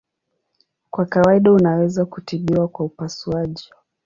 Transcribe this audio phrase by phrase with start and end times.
[0.89, 3.69] Kwa kawaida unaweza kutibiwa kwa upasuaji.